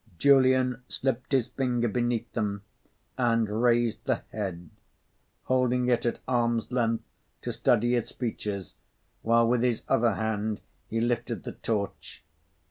[0.17, 2.63] Julian slipped his finger beneath them
[3.19, 4.71] and raised the head,
[5.43, 7.03] holding it at arm's length
[7.43, 8.73] to study its features,
[9.21, 12.23] while, with his other hand he lifted the torch.